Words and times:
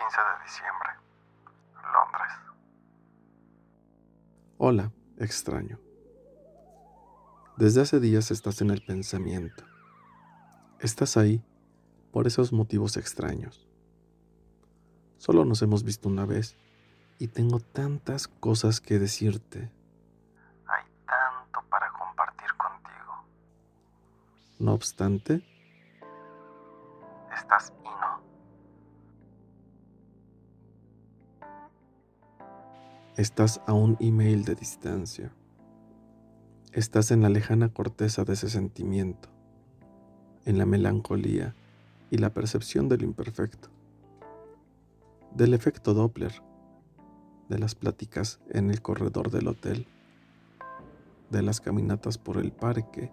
15 0.00 0.16
de 0.16 0.44
diciembre, 0.44 0.88
Londres. 1.74 2.32
Hola, 4.56 4.92
extraño. 5.18 5.78
Desde 7.58 7.82
hace 7.82 8.00
días 8.00 8.30
estás 8.30 8.62
en 8.62 8.70
el 8.70 8.82
pensamiento. 8.82 9.64
Estás 10.78 11.18
ahí 11.18 11.44
por 12.12 12.26
esos 12.26 12.50
motivos 12.50 12.96
extraños. 12.96 13.68
Solo 15.18 15.44
nos 15.44 15.60
hemos 15.60 15.84
visto 15.84 16.08
una 16.08 16.24
vez 16.24 16.56
y 17.18 17.28
tengo 17.28 17.60
tantas 17.60 18.26
cosas 18.26 18.80
que 18.80 18.98
decirte. 18.98 19.70
Hay 20.66 20.84
tanto 21.04 21.60
para 21.68 21.92
compartir 21.92 22.48
contigo. 22.56 23.26
No 24.58 24.72
obstante, 24.72 25.44
Estás 33.16 33.60
a 33.66 33.72
un 33.72 33.96
email 33.98 34.44
de 34.44 34.54
distancia. 34.54 35.32
Estás 36.72 37.10
en 37.10 37.22
la 37.22 37.28
lejana 37.28 37.68
corteza 37.68 38.24
de 38.24 38.34
ese 38.34 38.48
sentimiento, 38.48 39.28
en 40.44 40.58
la 40.58 40.64
melancolía 40.64 41.56
y 42.10 42.18
la 42.18 42.32
percepción 42.32 42.88
del 42.88 43.02
imperfecto, 43.02 43.68
del 45.32 45.54
efecto 45.54 45.92
Doppler, 45.92 46.40
de 47.48 47.58
las 47.58 47.74
pláticas 47.74 48.40
en 48.48 48.70
el 48.70 48.80
corredor 48.80 49.32
del 49.32 49.48
hotel, 49.48 49.88
de 51.30 51.42
las 51.42 51.60
caminatas 51.60 52.16
por 52.16 52.36
el 52.36 52.52
parque 52.52 53.10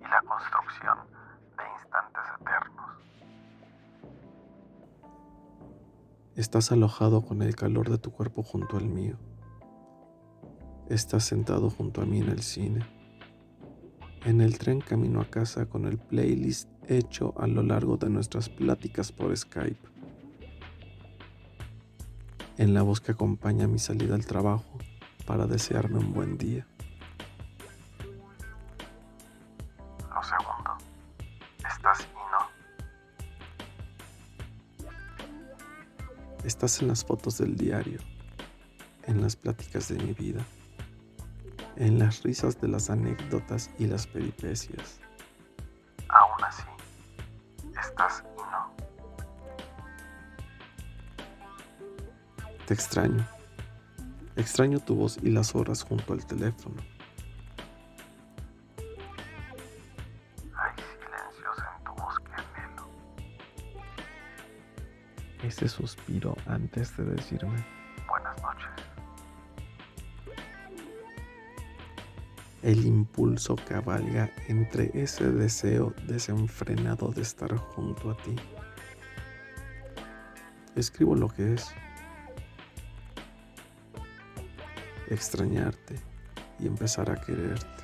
y 0.00 0.04
la 0.04 0.22
construcción 0.22 1.11
Estás 6.34 6.72
alojado 6.72 7.20
con 7.20 7.42
el 7.42 7.54
calor 7.54 7.90
de 7.90 7.98
tu 7.98 8.10
cuerpo 8.10 8.42
junto 8.42 8.78
al 8.78 8.86
mío. 8.86 9.18
Estás 10.88 11.24
sentado 11.24 11.68
junto 11.68 12.00
a 12.00 12.06
mí 12.06 12.20
en 12.20 12.30
el 12.30 12.40
cine. 12.40 12.86
En 14.24 14.40
el 14.40 14.56
tren 14.56 14.80
camino 14.80 15.20
a 15.20 15.26
casa 15.26 15.66
con 15.66 15.84
el 15.84 15.98
playlist 15.98 16.70
hecho 16.88 17.34
a 17.36 17.46
lo 17.46 17.62
largo 17.62 17.98
de 17.98 18.08
nuestras 18.08 18.48
pláticas 18.48 19.12
por 19.12 19.36
Skype. 19.36 19.86
En 22.56 22.72
la 22.72 22.80
voz 22.80 23.02
que 23.02 23.12
acompaña 23.12 23.68
mi 23.68 23.78
salida 23.78 24.14
al 24.14 24.24
trabajo 24.24 24.78
para 25.26 25.46
desearme 25.46 25.98
un 25.98 26.14
buen 26.14 26.38
día. 26.38 26.66
Estás 36.44 36.82
en 36.82 36.88
las 36.88 37.04
fotos 37.04 37.38
del 37.38 37.56
diario, 37.56 38.00
en 39.04 39.22
las 39.22 39.36
pláticas 39.36 39.88
de 39.88 39.96
mi 40.02 40.12
vida, 40.12 40.44
en 41.76 42.00
las 42.00 42.24
risas 42.24 42.60
de 42.60 42.66
las 42.66 42.90
anécdotas 42.90 43.70
y 43.78 43.86
las 43.86 44.08
peripecias. 44.08 44.98
Aún 46.08 46.44
así, 46.44 46.64
estás 47.80 48.24
y 48.36 48.40
no. 48.40 48.74
Te 52.66 52.74
extraño. 52.74 53.24
Extraño 54.34 54.80
tu 54.80 54.96
voz 54.96 55.18
y 55.22 55.30
las 55.30 55.54
horas 55.54 55.84
junto 55.84 56.12
al 56.12 56.26
teléfono. 56.26 56.82
Ese 65.52 65.68
suspiro 65.68 66.34
antes 66.46 66.96
de 66.96 67.04
decirme 67.04 67.62
buenas 68.08 68.42
noches. 68.42 68.68
El 72.62 72.86
impulso 72.86 73.56
cabalga 73.68 74.30
entre 74.48 74.90
ese 74.94 75.30
deseo 75.30 75.92
desenfrenado 76.06 77.08
de 77.08 77.22
estar 77.22 77.54
junto 77.56 78.12
a 78.12 78.16
ti. 78.18 78.34
Escribo 80.74 81.14
lo 81.14 81.28
que 81.28 81.54
es. 81.54 81.70
Extrañarte 85.10 85.96
y 86.60 86.66
empezar 86.66 87.10
a 87.10 87.20
quererte. 87.20 87.82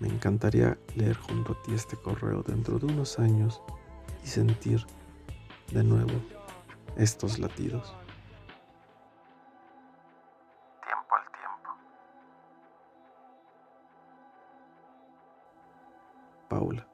Me 0.00 0.08
encantaría 0.08 0.76
leer 0.96 1.16
junto 1.16 1.52
a 1.52 1.62
ti 1.62 1.72
este 1.72 1.96
correo 1.96 2.42
dentro 2.42 2.78
de 2.78 2.86
unos 2.86 3.18
años 3.18 3.62
y 4.24 4.26
sentir 4.26 4.84
de 5.74 5.82
nuevo 5.82 6.12
estos 6.96 7.38
latidos. 7.40 7.94
Tiempo 10.84 11.14
al 11.16 11.24
tiempo. 11.32 11.70
Paula. 16.48 16.93